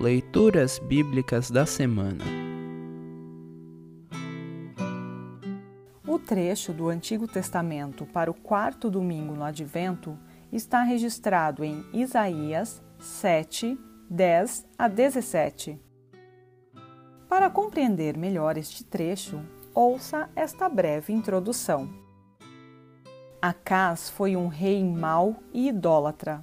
Leituras 0.00 0.78
Bíblicas 0.78 1.50
da 1.50 1.66
Semana. 1.66 2.24
O 6.08 6.18
trecho 6.18 6.72
do 6.72 6.88
Antigo 6.88 7.28
Testamento 7.28 8.06
para 8.06 8.30
o 8.30 8.34
quarto 8.34 8.90
domingo 8.90 9.34
no 9.34 9.44
Advento 9.44 10.18
está 10.50 10.82
registrado 10.82 11.62
em 11.62 11.84
Isaías 11.92 12.82
7, 12.98 13.78
10 14.08 14.66
a 14.78 14.88
17. 14.88 15.78
Para 17.28 17.50
compreender 17.50 18.16
melhor 18.16 18.56
este 18.56 18.82
trecho, 18.82 19.38
ouça 19.74 20.30
esta 20.34 20.66
breve 20.66 21.12
introdução. 21.12 21.90
Acás 23.42 24.08
foi 24.08 24.34
um 24.34 24.48
rei 24.48 24.82
mau 24.82 25.42
e 25.52 25.68
idólatra. 25.68 26.42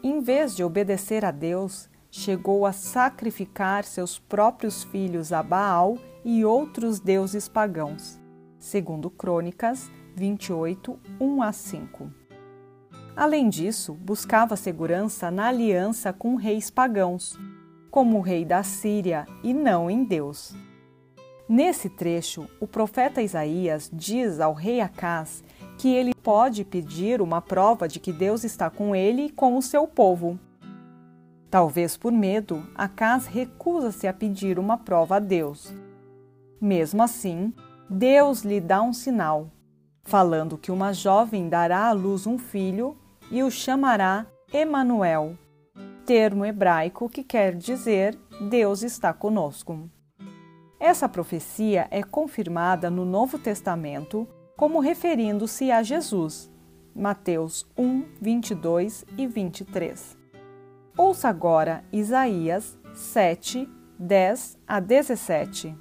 Em 0.00 0.20
vez 0.20 0.54
de 0.54 0.62
obedecer 0.62 1.24
a 1.24 1.32
Deus, 1.32 1.90
chegou 2.10 2.64
a 2.64 2.72
sacrificar 2.72 3.84
seus 3.84 4.18
próprios 4.18 4.84
filhos 4.84 5.32
a 5.32 5.42
Baal 5.42 5.98
e 6.24 6.44
outros 6.44 7.00
deuses 7.00 7.48
pagãos, 7.48 8.20
segundo 8.58 9.10
Crônicas 9.10 9.90
28, 10.14 10.98
1 11.20 11.42
a 11.42 11.52
5. 11.52 12.10
Além 13.14 13.48
disso, 13.48 13.94
buscava 13.94 14.56
segurança 14.56 15.30
na 15.30 15.48
aliança 15.48 16.12
com 16.12 16.34
reis 16.34 16.70
pagãos, 16.70 17.38
como 17.90 18.18
o 18.18 18.20
rei 18.20 18.44
da 18.44 18.62
Síria, 18.62 19.26
e 19.42 19.54
não 19.54 19.90
em 19.90 20.04
Deus. 20.04 20.54
Nesse 21.48 21.88
trecho, 21.88 22.46
o 22.60 22.66
profeta 22.66 23.22
Isaías 23.22 23.88
diz 23.92 24.38
ao 24.38 24.52
rei 24.52 24.80
Acás 24.80 25.42
que 25.78 25.88
ele 25.88 26.14
pode 26.14 26.64
pedir 26.64 27.22
uma 27.22 27.40
prova 27.40 27.88
de 27.88 27.98
que 27.98 28.12
Deus 28.12 28.44
está 28.44 28.68
com 28.68 28.94
ele 28.94 29.26
e 29.26 29.30
com 29.30 29.56
o 29.56 29.62
seu 29.62 29.86
povo. 29.86 30.38
Talvez 31.50 31.96
por 31.96 32.12
medo, 32.12 32.66
Acas 32.74 33.26
recusa-se 33.26 34.06
a 34.06 34.12
pedir 34.12 34.58
uma 34.58 34.76
prova 34.76 35.16
a 35.16 35.18
Deus. 35.18 35.74
Mesmo 36.60 37.02
assim, 37.02 37.54
Deus 37.88 38.42
lhe 38.42 38.60
dá 38.60 38.82
um 38.82 38.92
sinal, 38.92 39.50
falando 40.02 40.58
que 40.58 40.70
uma 40.70 40.92
jovem 40.92 41.48
dará 41.48 41.86
à 41.86 41.92
luz 41.92 42.26
um 42.26 42.36
filho 42.36 42.96
e 43.30 43.42
o 43.42 43.50
chamará 43.50 44.26
Emanuel, 44.52 45.36
termo 46.04 46.44
hebraico 46.44 47.08
que 47.08 47.22
quer 47.22 47.54
dizer 47.54 48.18
Deus 48.48 48.82
está 48.82 49.12
conosco. 49.12 49.88
Essa 50.78 51.08
profecia 51.08 51.88
é 51.90 52.02
confirmada 52.02 52.90
no 52.90 53.04
Novo 53.04 53.38
Testamento 53.38 54.28
como 54.56 54.80
referindo-se 54.80 55.70
a 55.70 55.82
Jesus. 55.82 56.50
Mateus 56.94 57.66
1, 57.76 58.04
22 58.20 59.04
e 59.16 59.26
23. 59.26 60.17
Ouça 61.00 61.28
agora 61.28 61.84
Isaías 61.92 62.76
7, 62.92 63.70
10 64.00 64.58
a 64.66 64.80
17. 64.80 65.72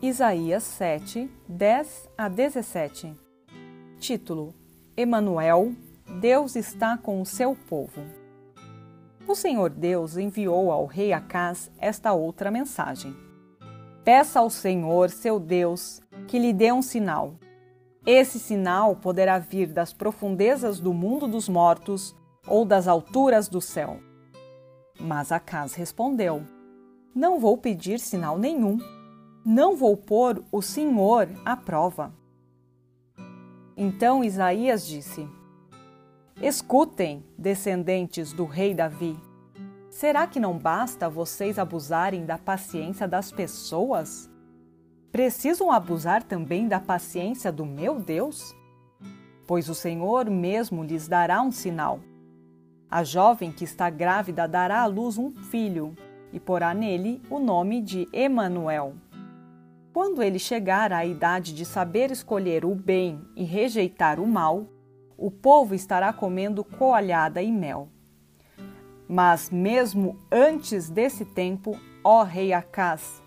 Isaías 0.00 0.62
7, 0.62 1.28
10 1.48 2.08
a 2.16 2.28
17. 2.28 3.12
Título: 3.98 4.54
Emanuel, 4.96 5.72
Deus 6.20 6.54
está 6.54 6.96
com 6.96 7.20
o 7.20 7.26
seu 7.26 7.56
povo. 7.68 8.02
O 9.26 9.34
Senhor 9.34 9.70
Deus 9.70 10.16
enviou 10.16 10.70
ao 10.70 10.86
rei 10.86 11.12
Acás 11.12 11.68
esta 11.78 12.12
outra 12.12 12.48
mensagem: 12.48 13.12
Peça 14.04 14.38
ao 14.38 14.50
Senhor, 14.50 15.10
seu 15.10 15.40
Deus, 15.40 16.00
que 16.28 16.38
lhe 16.38 16.52
dê 16.52 16.70
um 16.70 16.80
sinal. 16.80 17.34
Esse 18.06 18.38
sinal 18.38 18.94
poderá 18.94 19.40
vir 19.40 19.66
das 19.66 19.92
profundezas 19.92 20.78
do 20.78 20.94
mundo 20.94 21.26
dos 21.26 21.48
mortos 21.48 22.14
ou 22.46 22.64
das 22.64 22.88
alturas 22.88 23.48
do 23.48 23.60
céu. 23.60 23.98
Mas 24.98 25.32
Acas 25.32 25.74
respondeu: 25.74 26.42
Não 27.14 27.38
vou 27.38 27.56
pedir 27.56 27.98
sinal 27.98 28.38
nenhum. 28.38 28.78
Não 29.44 29.76
vou 29.76 29.96
pôr 29.96 30.42
o 30.52 30.62
Senhor 30.62 31.28
à 31.44 31.56
prova. 31.56 32.14
Então 33.76 34.22
Isaías 34.22 34.86
disse: 34.86 35.28
Escutem, 36.40 37.24
descendentes 37.36 38.32
do 38.32 38.44
rei 38.44 38.74
Davi. 38.74 39.18
Será 39.90 40.26
que 40.26 40.40
não 40.40 40.58
basta 40.58 41.08
vocês 41.08 41.58
abusarem 41.58 42.24
da 42.24 42.38
paciência 42.38 43.06
das 43.06 43.30
pessoas? 43.30 44.30
Precisam 45.10 45.70
abusar 45.70 46.22
também 46.22 46.66
da 46.66 46.80
paciência 46.80 47.52
do 47.52 47.66
meu 47.66 48.00
Deus? 48.00 48.54
Pois 49.46 49.68
o 49.68 49.74
Senhor 49.74 50.30
mesmo 50.30 50.82
lhes 50.82 51.06
dará 51.06 51.42
um 51.42 51.52
sinal. 51.52 52.00
A 52.92 53.04
jovem 53.04 53.50
que 53.50 53.64
está 53.64 53.88
grávida 53.88 54.46
dará 54.46 54.82
à 54.82 54.86
luz 54.86 55.16
um 55.16 55.32
filho 55.34 55.96
e 56.30 56.38
porá 56.38 56.74
nele 56.74 57.22
o 57.30 57.38
nome 57.38 57.80
de 57.80 58.06
Emanuel. 58.12 58.92
Quando 59.94 60.22
ele 60.22 60.38
chegar 60.38 60.92
à 60.92 61.02
idade 61.06 61.54
de 61.54 61.64
saber 61.64 62.10
escolher 62.10 62.66
o 62.66 62.74
bem 62.74 63.18
e 63.34 63.44
rejeitar 63.44 64.20
o 64.20 64.26
mal, 64.26 64.66
o 65.16 65.30
povo 65.30 65.74
estará 65.74 66.12
comendo 66.12 66.62
coalhada 66.62 67.40
e 67.40 67.50
mel. 67.50 67.88
Mas 69.08 69.48
mesmo 69.48 70.18
antes 70.30 70.90
desse 70.90 71.24
tempo, 71.24 71.80
ó 72.04 72.22
rei 72.22 72.52
Acás, 72.52 73.22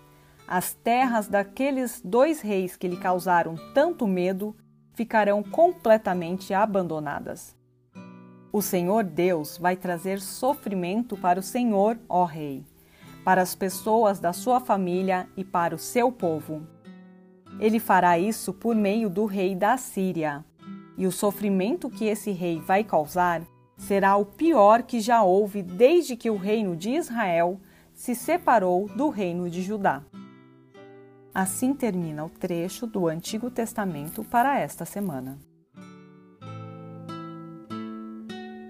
as 0.46 0.74
terras 0.74 1.26
daqueles 1.26 2.00
dois 2.04 2.40
reis 2.40 2.76
que 2.76 2.86
lhe 2.86 2.98
causaram 2.98 3.56
tanto 3.74 4.06
medo 4.06 4.54
ficarão 4.94 5.42
completamente 5.42 6.54
abandonadas. 6.54 7.55
O 8.56 8.62
Senhor 8.62 9.04
Deus 9.04 9.58
vai 9.58 9.76
trazer 9.76 10.18
sofrimento 10.18 11.14
para 11.14 11.38
o 11.38 11.42
Senhor, 11.42 11.98
ó 12.08 12.24
Rei, 12.24 12.64
para 13.22 13.42
as 13.42 13.54
pessoas 13.54 14.18
da 14.18 14.32
sua 14.32 14.60
família 14.60 15.28
e 15.36 15.44
para 15.44 15.74
o 15.74 15.78
seu 15.78 16.10
povo. 16.10 16.66
Ele 17.60 17.78
fará 17.78 18.18
isso 18.18 18.54
por 18.54 18.74
meio 18.74 19.10
do 19.10 19.26
rei 19.26 19.54
da 19.54 19.76
Síria. 19.76 20.42
E 20.96 21.06
o 21.06 21.12
sofrimento 21.12 21.90
que 21.90 22.06
esse 22.06 22.30
rei 22.30 22.58
vai 22.58 22.82
causar 22.82 23.42
será 23.76 24.16
o 24.16 24.24
pior 24.24 24.84
que 24.84 25.00
já 25.00 25.22
houve 25.22 25.62
desde 25.62 26.16
que 26.16 26.30
o 26.30 26.38
reino 26.38 26.74
de 26.74 26.92
Israel 26.92 27.60
se 27.92 28.14
separou 28.14 28.88
do 28.88 29.10
reino 29.10 29.50
de 29.50 29.60
Judá. 29.60 30.02
Assim 31.34 31.74
termina 31.74 32.24
o 32.24 32.30
trecho 32.30 32.86
do 32.86 33.06
Antigo 33.06 33.50
Testamento 33.50 34.24
para 34.24 34.58
esta 34.58 34.86
semana. 34.86 35.36